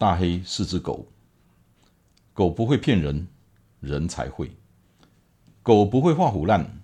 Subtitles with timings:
[0.00, 1.08] 大黑是只狗，
[2.32, 3.28] 狗不会骗人，
[3.80, 4.46] 人才会；
[5.62, 6.80] 狗不会画虎烂，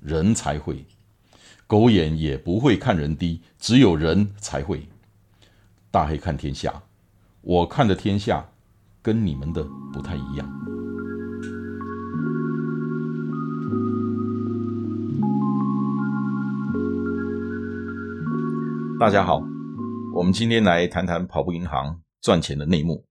[0.00, 0.84] 人才会；
[1.68, 4.88] 狗眼也不会看人低，只有人才会。
[5.92, 6.82] 大黑看天下，
[7.42, 8.44] 我看的天下
[9.00, 10.52] 跟你们的不太一样。
[18.98, 19.44] 大家好，
[20.12, 23.06] 我们今天来谈谈跑步银行赚钱的内幕。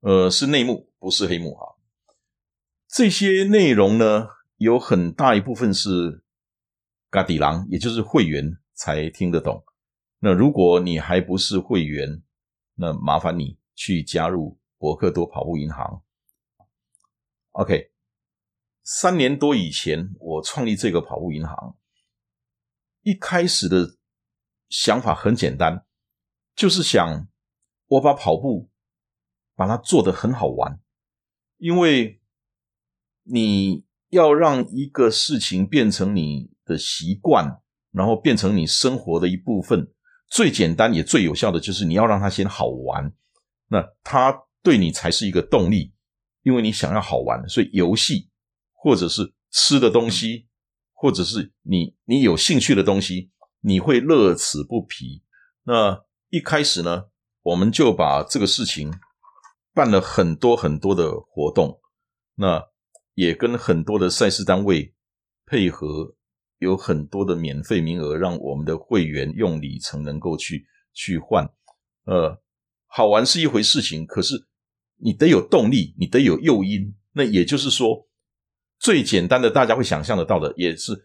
[0.00, 1.76] 呃，是内幕，不是黑幕哈。
[2.88, 6.22] 这些内容呢，有很大一部分是
[7.10, 9.64] 嘎底狼，也就是会员才听得懂。
[10.18, 12.22] 那如果你还不是会员，
[12.74, 16.02] 那麻烦你去加入博克多跑步银行。
[17.52, 17.90] OK，
[18.82, 21.76] 三年多以前我创立这个跑步银行，
[23.02, 23.96] 一开始的。
[24.68, 25.86] 想法很简单，
[26.56, 27.28] 就是想
[27.86, 28.70] 我把跑步
[29.54, 30.80] 把它做得很好玩，
[31.58, 32.20] 因为
[33.22, 39.92] 你要让一个事情变成你的习惯，然后变成你生活的一部分，
[40.28, 43.12] 最简单也最有效的就是你要让它先好玩，
[43.68, 45.92] 那它对你才是一个动力，
[46.42, 48.30] 因为你想要好玩，所以游戏
[48.72, 50.46] 或者是吃的东西，
[50.92, 53.30] 或者是你你有兴趣的东西。
[53.60, 55.24] 你会乐此不疲。
[55.64, 57.06] 那一开始呢，
[57.46, 58.92] 我们就把这个事情
[59.72, 61.80] 办了很多很多的活动，
[62.34, 62.60] 那
[63.14, 64.92] 也跟很多的赛事单位
[65.46, 66.16] 配合，
[66.58, 71.48] 有很多的免费名额，让我们的会员用里程能够去去换。
[72.06, 72.42] 呃，
[72.86, 74.48] 好玩是一回事情，可是
[74.96, 76.96] 你得有动力，你得有诱因。
[77.12, 78.08] 那也就是说，
[78.80, 81.00] 最简单的，大家会想象得到的，也是。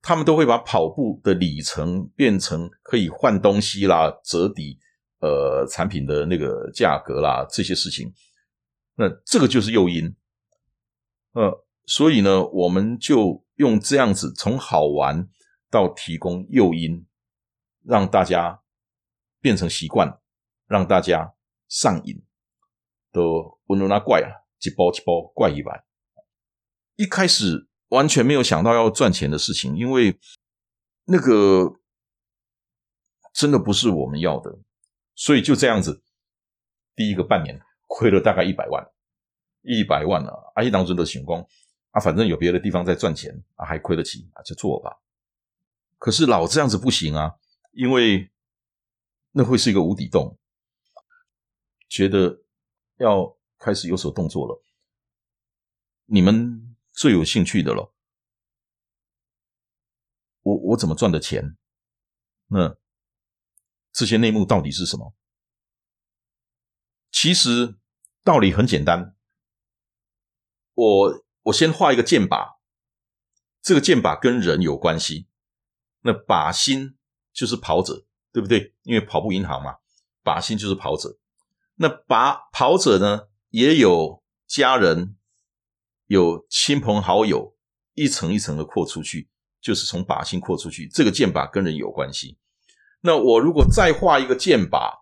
[0.00, 4.78] 他们都会把跑步的里程变成可以换东西啦、折抵
[5.20, 8.12] 呃产品的那个价格啦这些事情，
[8.94, 10.14] 那这个就是诱因，
[11.32, 15.28] 呃，所以呢，我们就用这样子从好玩
[15.70, 17.06] 到提供诱因，
[17.84, 18.62] 让大家
[19.40, 20.20] 变成习惯，
[20.66, 21.34] 让大家
[21.68, 22.22] 上瘾，
[23.12, 25.84] 都温柔那怪啊，几包几包怪一百，
[26.96, 27.68] 一开始。
[27.90, 30.18] 完全没有想到要赚钱的事情，因为
[31.04, 31.76] 那个
[33.32, 34.58] 真的不是我们要的，
[35.16, 36.04] 所以就这样子，
[36.94, 38.86] 第一个半年亏了大概一百万，
[39.62, 40.32] 一百万啊！
[40.54, 41.44] 阿姨当中的情况
[41.90, 45.00] 啊，反正有别的地方在赚钱啊，还亏得起啊，就做吧。
[45.98, 47.34] 可是老这样子不行啊，
[47.72, 48.30] 因为
[49.32, 50.38] 那会是一个无底洞，
[51.88, 52.44] 觉得
[52.98, 54.62] 要开始有所动作了，
[56.04, 56.62] 你们。
[56.98, 57.92] 最有兴趣的了，
[60.40, 61.58] 我我怎么赚的钱？
[62.46, 62.74] 那
[63.96, 65.14] 这些内幕到底是什么？
[67.10, 67.76] 其实
[68.22, 69.16] 道理很简单，
[70.74, 72.56] 我我先画一个箭靶，
[73.62, 75.28] 这个箭靶跟人有关系，
[76.02, 76.98] 那靶心
[77.32, 78.74] 就是跑者，对不对？
[78.82, 79.76] 因为跑步银行嘛，
[80.22, 81.18] 靶心就是跑者，
[81.76, 85.16] 那靶跑者呢也有家人。
[86.08, 87.56] 有亲朋好友
[87.94, 89.28] 一层一层的扩出去，
[89.60, 90.86] 就是从靶心扩出去。
[90.86, 92.38] 这个箭靶跟人有关系。
[93.06, 94.92] 那我如果再画一个箭靶，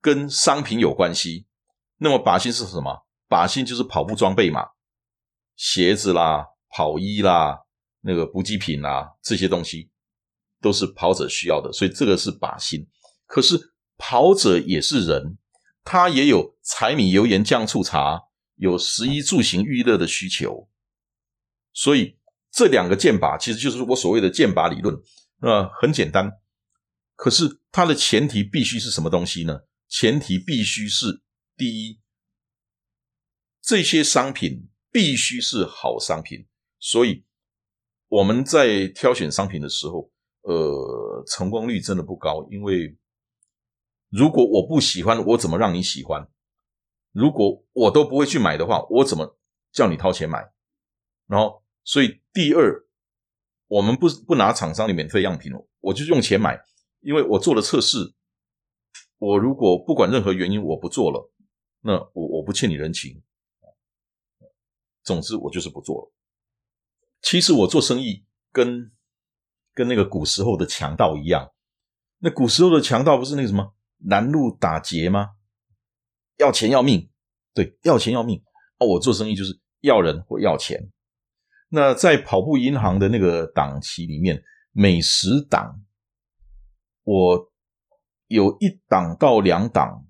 [0.00, 1.46] 跟商品有关系，
[1.98, 3.04] 那么靶心是什么？
[3.28, 4.68] 靶心就是跑步装备嘛，
[5.56, 7.64] 鞋子啦、跑衣啦、
[8.02, 9.90] 那个补给品啦，这些东西
[10.62, 12.88] 都是跑者需要的，所以这个是靶心。
[13.26, 15.36] 可是跑者也是人，
[15.84, 18.22] 他也有柴米油盐酱醋茶。
[18.60, 20.68] 有食衣住行娱乐的需求，
[21.72, 22.18] 所以
[22.50, 25.00] 这两个剑靶其实就是我所谓的剑靶理论。
[25.40, 26.28] 那很简单，
[27.18, 29.62] 可是它的前提必须是什么东西呢？
[29.88, 31.20] 前提必须是
[31.56, 31.98] 第一，
[33.60, 36.46] 这些商品必须是好商品。
[36.78, 37.24] 所以
[38.06, 40.12] 我们在挑选商品的时候，
[40.42, 42.96] 呃，成功率真的不高，因为
[44.10, 46.30] 如果我不喜欢，我怎么让你喜欢？
[47.10, 49.36] 如果我都不会去买的话，我怎么
[49.72, 50.52] 叫你掏钱买？
[51.26, 52.86] 然后，所以第二，
[53.66, 56.62] 我们不不拿厂商的免费样品我就用钱买，
[57.00, 58.14] 因为我做了测试。
[59.18, 61.32] 我如果不管任何原因我不做了，
[61.80, 63.22] 那我我不欠你人情。
[65.02, 66.12] 总之，我就是不做了。
[67.20, 68.92] 其实我做生意跟
[69.74, 71.50] 跟那个古时候的强盗一样，
[72.18, 75.30] 那古时候的强盗不是那个什么拦路打劫吗？
[76.36, 77.10] 要钱要命，
[77.54, 78.40] 对，要钱要命
[78.76, 78.86] 啊！
[78.86, 80.92] 我做生意就是要人或要钱。
[81.70, 85.82] 那在跑步银行的那个档期里面，每十档，
[87.08, 87.50] 我
[88.26, 90.06] 有一档到两档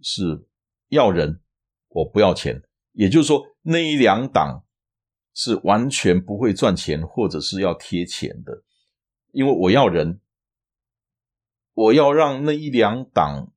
[0.00, 0.48] 是
[0.88, 1.42] 要人，
[1.88, 2.62] 我不要钱。
[2.92, 4.64] 也就是说，那一两档
[5.34, 8.62] 是完全不会赚钱，或者是要贴钱的，
[9.30, 10.22] 因为我要人，
[11.74, 13.52] 我要让那一两档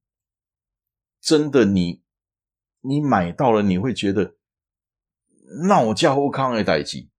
[1.22, 2.04] 真的你
[2.82, 4.36] 你买到了，你会觉得
[5.66, 7.10] 那我叫后康的代机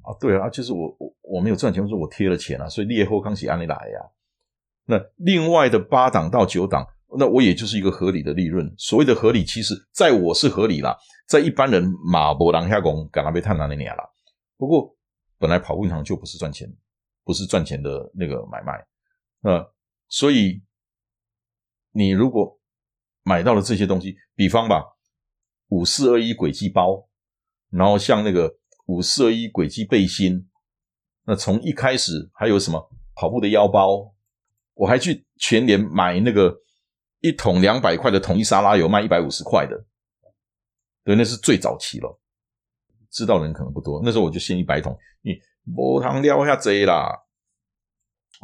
[0.00, 4.00] 啊，对啊，就是我我我没有赚钱，说我贴了钱啊，所以列后康喜安利来呀。
[4.92, 6.86] 那另外的八档到九档。
[7.14, 8.74] 那我也就是一个合理的利润。
[8.78, 10.96] 所谓的合理，其实在我是合理啦，
[11.26, 14.02] 在一般人马博狼下工，敢那被探哪里年了。
[14.56, 14.96] 不过
[15.38, 16.66] 本来跑步银行就不是赚钱，
[17.22, 18.72] 不是赚钱的那个买卖。
[19.42, 19.62] 那
[20.08, 20.62] 所以
[21.90, 22.58] 你如果
[23.24, 24.82] 买到了这些东西，比方吧，
[25.68, 27.10] 五四二一轨迹包，
[27.68, 28.56] 然后像那个
[28.86, 30.48] 五四二一轨迹背心，
[31.26, 34.14] 那从一开始还有什么跑步的腰包，
[34.74, 36.60] 我还去全联买那个。
[37.24, 39.86] 一桶两百块的统一沙拉油卖一百五十块的，
[41.04, 42.20] 对，那是最早期了。
[43.08, 45.38] 知道人可能不多，那时候我就先一百桶，你
[45.72, 47.16] 无糖撩下贼啦。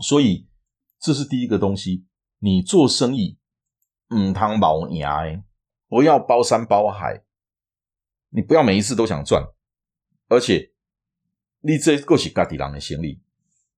[0.01, 0.49] 所以
[1.01, 2.07] 这是第一个东西，
[2.39, 3.37] 你做生意
[4.15, 5.25] 唔汤包牙，
[5.89, 7.25] 不要包山包海，
[8.29, 9.45] 你不要每一次都想赚，
[10.29, 10.73] 而且
[11.63, 13.21] 你这个是家底人的先例。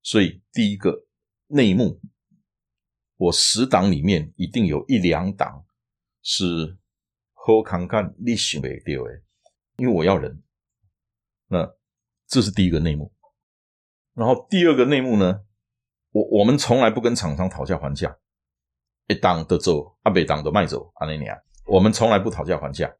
[0.02, 1.06] 所以第一个
[1.46, 1.98] 内幕。
[3.20, 5.66] 我十档里面一定有一两档
[6.22, 6.78] 是
[7.34, 9.22] 好看看你想不到的，
[9.76, 10.42] 因为我要人。
[11.48, 11.70] 那
[12.26, 13.12] 这是第一个内幕。
[14.14, 15.42] 然后第二个内幕呢，
[16.12, 18.16] 我我们从来不跟厂商讨价还价，
[19.06, 22.90] 一档的走，阿北档的卖走，阿那尼亚，我们从来不讨价还价。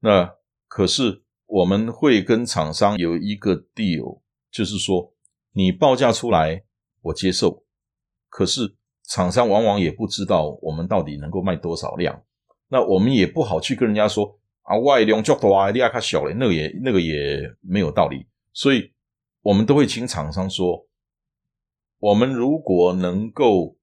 [0.00, 0.36] 那
[0.68, 4.20] 可是我们会跟厂商有一个 deal，
[4.50, 5.14] 就是说
[5.52, 6.62] 你报价出来，
[7.00, 7.64] 我接受，
[8.28, 8.76] 可是。
[9.08, 12.22] 厂商往往也不知道我们到底能够卖多少量，
[12.68, 18.92] 那我们也不好去跟人家说啊，外量较大，利亚卡小嘞，那个也那个也没有道理，所以
[19.42, 20.86] 我们都会请厂商说，
[21.98, 23.76] 我们如果能够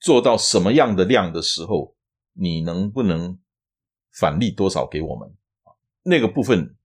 [0.00, 1.94] 做到什么样的量的时候，
[2.34, 3.38] 你能不能
[4.12, 5.32] 返利多少给我们？
[6.02, 6.76] 那个部分，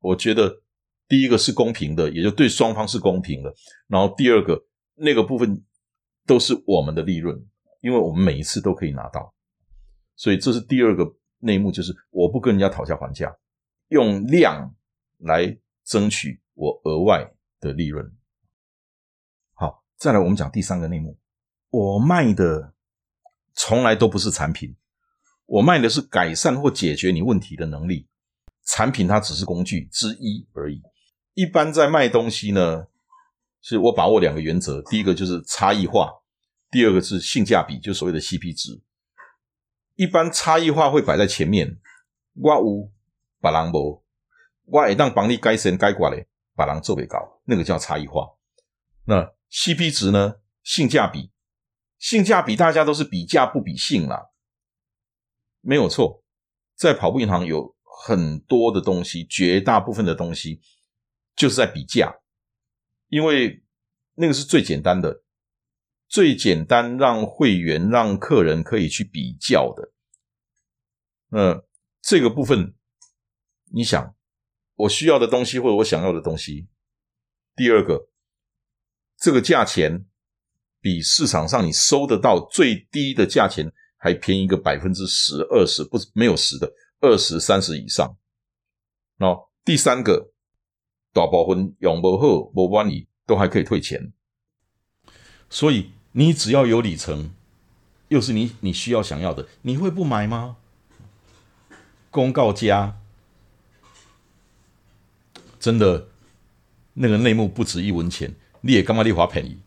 [0.00, 0.62] 我觉得
[1.08, 3.52] 第一个是公平的，也就对双方是公平的，
[3.88, 4.64] 然后第二个
[4.94, 5.62] 那个部分。
[6.26, 7.36] 都是我们的利润，
[7.80, 9.34] 因为我们每一次都可以拿到，
[10.16, 11.04] 所以这是第二个
[11.40, 13.36] 内幕，就是我不跟人家讨价还价，
[13.88, 14.74] 用量
[15.18, 17.30] 来争取我额外
[17.60, 18.10] 的利润。
[19.52, 21.18] 好，再来我们讲第三个内幕，
[21.68, 22.72] 我卖的
[23.54, 24.74] 从来都不是产品，
[25.44, 28.08] 我卖的是改善或解决你问题的能力，
[28.64, 30.80] 产品它只是工具之一而已。
[31.34, 32.86] 一般在卖东西呢。
[33.66, 36.12] 是我把握两个原则，第一个就是差异化，
[36.70, 38.82] 第二个是性价比，就所谓的 CP 值。
[39.94, 41.80] 一般差异化会摆在前面，
[42.34, 42.92] 我有
[43.40, 44.04] 把人无，
[44.66, 48.28] 我一旦帮你改善改过来，把人做为高，那个叫差异化。
[49.06, 50.34] 那 CP 值呢？
[50.62, 51.30] 性价比，
[51.98, 54.28] 性价比大家都是比价不比性啦，
[55.62, 56.22] 没有错。
[56.76, 60.60] 在跑步银行有很多的东西，绝大部分的东西
[61.34, 62.20] 就是在比价。
[63.14, 63.62] 因为
[64.14, 65.22] 那个是最简单的，
[66.08, 69.92] 最简单让会员、让客人可以去比较的。
[71.28, 71.62] 那
[72.02, 72.74] 这个部分，
[73.72, 74.16] 你想
[74.74, 76.66] 我需要的东西或者我想要的东西，
[77.54, 78.08] 第二个，
[79.16, 80.04] 这个价钱
[80.80, 88.18] 比市场上你收得到最低的价钱还便宜个百分之十、二十，不是没有十的，二十、三十以上。
[89.18, 90.33] 那第三个。
[91.14, 94.12] 大部分用不好、不满意，都还可以退钱。
[95.48, 97.30] 所以你只要有里程，
[98.08, 100.56] 又是你你需要想要的，你会不买吗？
[102.10, 102.96] 公告加，
[105.60, 106.08] 真的
[106.94, 109.60] 那个内幕不值一文钱，你也干嘛利华便宜？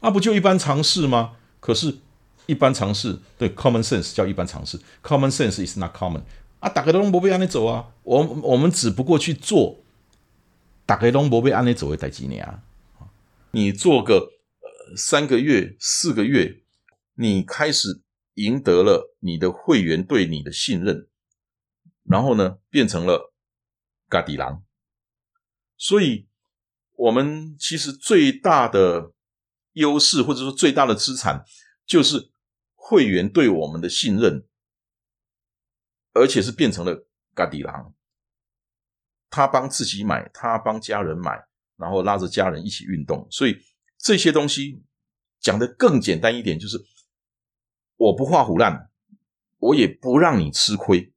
[0.00, 1.36] 啊，不就一般常识吗？
[1.60, 1.98] 可是，
[2.46, 6.22] 一般常识对 common sense 叫一般常识，common sense is not common
[6.58, 9.76] 啊，大家都不被让你走啊，我我们只不过去做。
[10.90, 12.64] 打开龙博被安内走为待几年？
[13.52, 16.64] 你做个呃三个月、四个月，
[17.14, 18.02] 你开始
[18.34, 21.06] 赢得了你的会员对你的信任，
[22.02, 23.32] 然后呢，变成了
[24.08, 24.64] 嘎底狼。
[25.76, 26.26] 所以，
[26.96, 29.12] 我们其实最大的
[29.74, 31.44] 优势，或者说最大的资产，
[31.86, 32.32] 就是
[32.74, 34.44] 会员对我们的信任，
[36.14, 37.94] 而且是变成了嘎底狼。
[39.30, 41.40] 他帮自己买，他帮家人买，
[41.76, 43.56] 然后拉着家人一起运动，所以
[43.96, 44.82] 这些东西
[45.38, 46.76] 讲的更简单一点，就是
[47.96, 48.90] 我不画虎烂，
[49.58, 51.12] 我也不让你吃亏。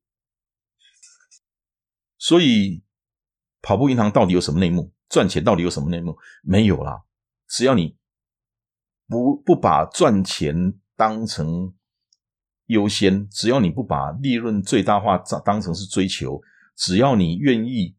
[2.17, 2.83] 所以，
[3.61, 4.93] 跑步银行到底有什么内幕？
[5.09, 6.17] 赚钱到底有什么内幕？
[6.41, 7.03] 没有啦，
[7.47, 7.97] 只要你
[9.07, 11.75] 不不把赚钱当成
[12.67, 16.41] 优先，只要你不把利润最大化当成是追求，
[16.75, 17.95] 只要你愿意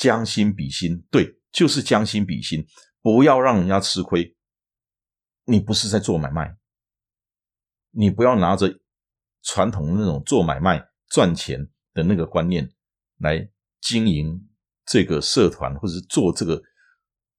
[0.00, 2.66] 将心比心，对，就是将心比心，
[3.02, 4.34] 不要让人家吃亏。
[5.44, 6.56] 你不是在做买卖，
[7.90, 8.80] 你不要拿着
[9.42, 12.72] 传统那种做买卖赚钱的那个观念
[13.18, 13.46] 来
[13.82, 14.48] 经营
[14.86, 16.62] 这个社团，或者是做这个，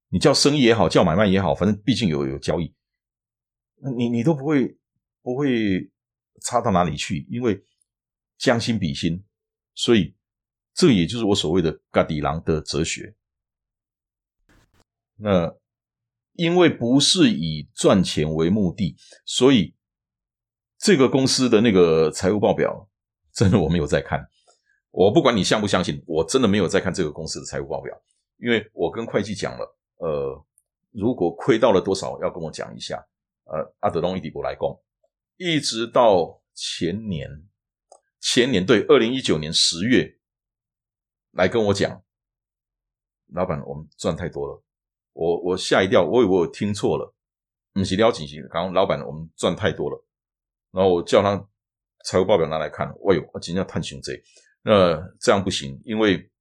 [0.10, 2.76] 你叫生意也好，叫买卖也好，反正毕竟有有交易，
[3.98, 4.78] 你你都不会
[5.24, 5.92] 不会
[6.44, 7.66] 差到哪里去，因为
[8.38, 9.26] 将心比心，
[9.74, 10.16] 所以
[10.74, 13.16] 这也就是我所谓的“嘎底郎”的哲学。
[15.18, 15.56] 那。
[16.36, 19.76] 因为不是以赚钱为目的，所以
[20.80, 22.90] 这个公司的那个财务报表，
[23.34, 24.26] 真的我没有在看。
[24.92, 28.02] 我不管你相不相信，我真的没有在看这个公司的财务报表，
[28.38, 30.46] 因为我跟会计讲了，呃，
[30.92, 33.06] 如果亏到了多少，要跟我讲一下。
[33.44, 34.82] 呃，阿德隆伊迪博来供，
[35.36, 37.30] 一直到前年，
[38.22, 40.18] 前年对，二零一九年十月
[41.32, 42.04] 来跟我讲，
[43.28, 44.64] 老板，我们赚太多了。
[45.14, 47.14] 我我吓一跳，我以为我听错了，
[47.74, 48.42] 你是撩紧心。
[48.50, 50.06] 刚刚老板，我们赚太多了，
[50.72, 51.48] 然后我叫他
[52.06, 54.14] 财务报表拿来看，哎呦，我今天要探寻这，
[54.64, 56.32] 那这样不行，因为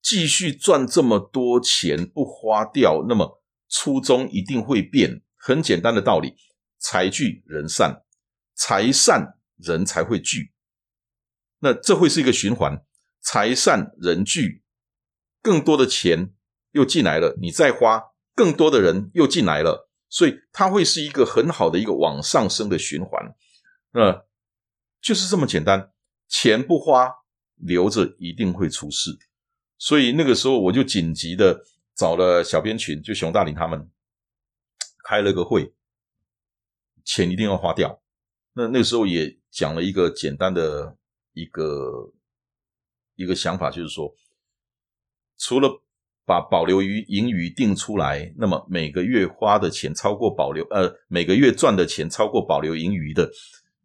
[0.00, 5.22] 继续赚这么多钱不花掉，那么初衷一定会变。
[5.36, 6.36] 很简单的道理，
[6.78, 8.02] 财聚人散，
[8.54, 10.53] 财散人才会聚，
[11.64, 12.84] 那这会是一个循环，
[13.22, 14.62] 财散人聚。
[15.40, 16.34] 更多的钱
[16.72, 18.02] 又进来了，你再花，
[18.34, 23.34] 更多的人又进来了，所以它会是一个很好的一个往上升的循环。
[23.92, 24.24] 那
[25.00, 25.90] 就是这么简单，
[26.28, 27.10] 钱不花
[27.56, 29.16] 留着一定会出事。
[29.78, 31.62] 所以那个时候我就紧急的
[31.96, 33.90] 找了小编群，就熊大林他们
[35.08, 35.72] 开了个会，
[37.06, 38.02] 钱一定要花掉。
[38.52, 40.98] 那那个时候也讲了一个简单的
[41.34, 42.10] 一个
[43.16, 44.14] 一个想法，就是说。
[45.36, 45.68] 除了
[46.24, 53.28] 把保留余盈余定出来，那么每个月花的钱超过保留，呃，每个月赚的钱超过保留盈余的，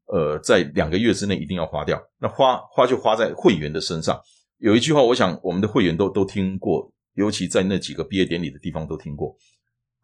[0.06, 2.02] 呃，在两个月之内一定要花掉。
[2.20, 4.22] 那花花就花在会员的身上。
[4.60, 9.36] 有一句话，我想我们的会员都都听过，尤其在那几个毕业典礼的地方都听过。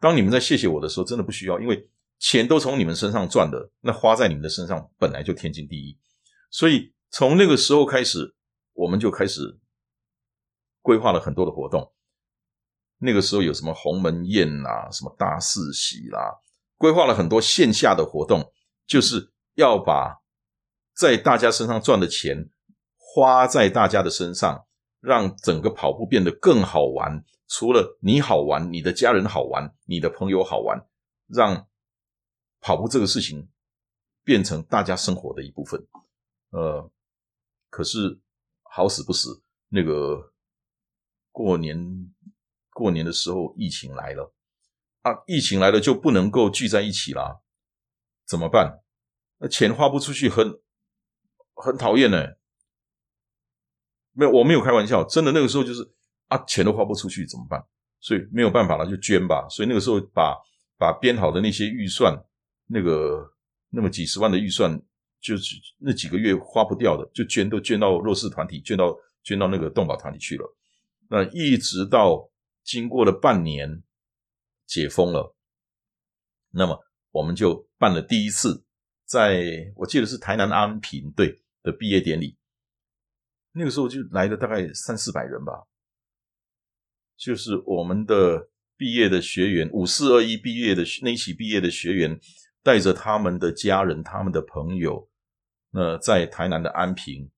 [0.00, 1.88] 当你们在谢谢我的时候，真的不需要，因为
[2.18, 5.96] 钱都从你们身上赚的，那花在你们的身上本来就天经地义。
[6.50, 8.34] 所以从那个时候开始，
[8.74, 9.58] 我们就开始。
[10.82, 11.94] 规划了很多的活动，
[12.98, 16.42] 那个时候有什么鸿门宴啦，什么大四喜啦，
[16.76, 18.52] 规划了很多线下的活动，
[18.86, 20.20] 就是要把
[20.94, 22.50] 在大家身上赚的钱
[22.98, 24.66] 花在大家的身上，
[25.00, 27.24] 让整个跑步变得更好玩。
[27.48, 30.86] 除了你好玩，你的家人好玩，你的朋友好玩，
[31.26, 31.66] 让
[32.60, 33.48] 跑步这个事情
[34.22, 35.84] 变成大家生活的一部分。
[36.50, 36.88] 呃，
[37.76, 38.18] 可是
[38.62, 40.32] 好死不死，那个。
[41.38, 42.14] 过年
[42.72, 44.32] 过年的时候，疫情来了
[45.02, 45.12] 啊！
[45.26, 47.42] 疫情来了就不能够聚在一起啦，
[48.24, 48.82] 怎么办？
[49.36, 50.58] 那钱花不出去，很
[51.52, 52.36] 很讨厌呢。
[54.12, 55.94] 没有，我没有开玩笑，真的那个时候就是
[56.28, 57.62] 啊，钱都花不出去，怎么办？
[58.00, 59.46] 所以没有办法了，就捐吧。
[59.50, 60.34] 所以那个时候把
[60.78, 62.18] 把编好的那些预算，
[62.68, 63.30] 那个
[63.68, 64.80] 那么几十万的预算，
[65.26, 70.56] 就是那几个月花不掉的，就捐都捐到弱势团体，捐到捐到那个动保团体去了。
[71.10, 72.30] 那一直到
[72.62, 73.82] 经过了半年
[74.66, 75.34] 解封了，
[76.52, 76.80] 那么
[77.10, 78.64] 我们就办了第一次，
[79.04, 82.36] 在我记得是台南安平队的毕业典礼，
[83.50, 85.66] 那个时候就来了大概三四百人吧，
[87.16, 92.20] 就是我们的毕业的学员，五四二一毕业的那一起毕业的学员，
[92.62, 95.08] 带着他们的家人、他们的朋友，
[95.76, 97.30] 那在台南的安平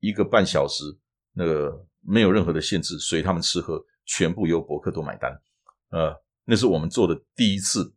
[0.00, 0.84] 一个半小时，
[1.32, 1.86] 那个。
[2.08, 5.42] 没有任何的限制，随他们吃喝，全部由博客都买单。
[5.90, 7.96] 呃，那是我们做的第一次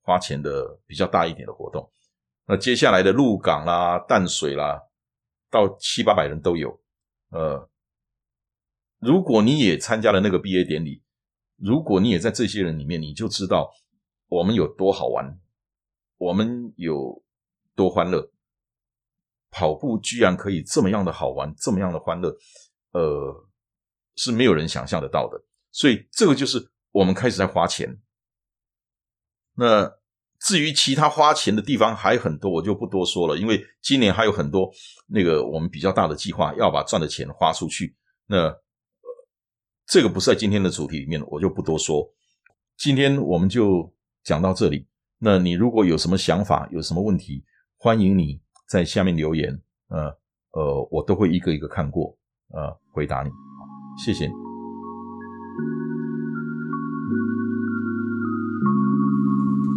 [0.00, 1.92] 花钱的比较大一点的活动。
[2.46, 4.80] 那接下来的鹿港啦、淡水啦，
[5.50, 6.80] 到七八百人都有。
[7.28, 7.68] 呃，
[9.00, 11.02] 如果你也参加了那个毕业典礼，
[11.58, 13.70] 如果你也在这些人里面，你就知道
[14.28, 15.38] 我们有多好玩，
[16.16, 17.22] 我们有
[17.74, 18.31] 多欢乐。
[19.52, 22.36] 跑步居然可以这么样的好玩，这么样的欢乐。
[22.90, 23.48] 呃，
[24.16, 25.40] 是没有人想象得到的，
[25.70, 28.00] 所以这个就是我们开始在花钱。
[29.54, 29.92] 那
[30.40, 34.72] 至于其他花钱的地方还很多，我就不多说了，因为今年还有很多
[35.06, 37.94] 那个我们比较大的计划要把赚的钱花出去。
[38.26, 38.52] 那，
[39.86, 42.12] 这个不是在今天的主题里面，我就不多说。
[42.76, 43.94] 今天我们就
[44.24, 44.88] 讲到这里。
[45.18, 47.44] 那你如果有什么想法，有什么问题，
[47.76, 49.60] 欢迎你在下面留言。
[49.88, 50.16] 呃
[50.52, 52.14] 呃，我都会一个一个看过，
[52.50, 53.30] 呃，回答你。
[53.96, 54.30] 谢谢。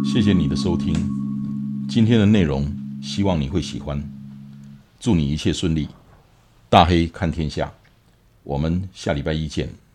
[0.04, 0.94] 谢谢你的收听，
[1.88, 2.70] 今天的内容
[3.02, 4.02] 希望你会喜欢，
[5.00, 5.88] 祝你一切顺利，
[6.68, 7.72] 大黑看天下，
[8.42, 9.85] 我们下礼拜一见。